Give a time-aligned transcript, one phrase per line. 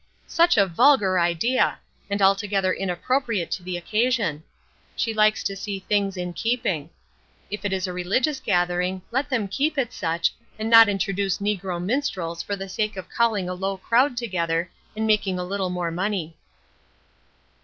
[0.25, 1.77] "'Such a vulgar idea!
[2.09, 4.41] and altogether inappropriate to the occasion.
[4.95, 6.89] She likes to see things in keeping.
[7.51, 11.79] If it is a religious gathering let them keep it such, and not introduce negro
[11.79, 15.91] minstrels for the sake of calling a low crowd together, and making a little more
[15.91, 16.35] money.'